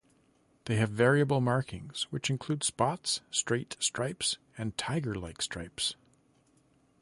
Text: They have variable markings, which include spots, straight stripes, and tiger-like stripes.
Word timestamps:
They 0.65 0.77
have 0.77 0.89
variable 0.89 1.41
markings, 1.41 2.07
which 2.11 2.31
include 2.31 2.63
spots, 2.63 3.21
straight 3.29 3.77
stripes, 3.79 4.39
and 4.57 4.75
tiger-like 4.75 5.43
stripes. 5.43 5.93